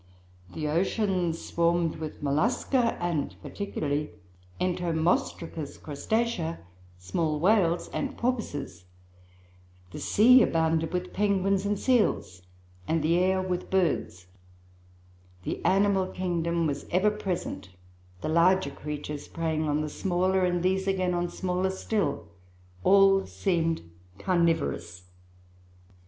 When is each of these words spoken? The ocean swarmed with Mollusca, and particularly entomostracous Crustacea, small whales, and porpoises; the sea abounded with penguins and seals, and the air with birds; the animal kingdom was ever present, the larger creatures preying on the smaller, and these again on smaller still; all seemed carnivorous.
The 0.55 0.67
ocean 0.67 1.31
swarmed 1.31 1.97
with 1.97 2.23
Mollusca, 2.23 2.97
and 2.99 3.35
particularly 3.43 4.09
entomostracous 4.59 5.77
Crustacea, 5.77 6.57
small 6.97 7.39
whales, 7.39 7.87
and 7.89 8.17
porpoises; 8.17 8.85
the 9.91 9.99
sea 9.99 10.41
abounded 10.41 10.91
with 10.91 11.13
penguins 11.13 11.67
and 11.67 11.77
seals, 11.77 12.41
and 12.87 13.03
the 13.03 13.15
air 13.19 13.43
with 13.43 13.69
birds; 13.69 14.25
the 15.43 15.63
animal 15.63 16.07
kingdom 16.07 16.65
was 16.65 16.87
ever 16.89 17.11
present, 17.11 17.69
the 18.21 18.27
larger 18.27 18.71
creatures 18.71 19.27
preying 19.27 19.69
on 19.69 19.81
the 19.81 19.87
smaller, 19.89 20.43
and 20.43 20.63
these 20.63 20.87
again 20.87 21.13
on 21.13 21.29
smaller 21.29 21.69
still; 21.69 22.27
all 22.83 23.27
seemed 23.27 23.83
carnivorous. 24.17 25.03